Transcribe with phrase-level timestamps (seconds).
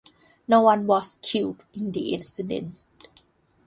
[0.47, 2.73] No one was killed in the incident.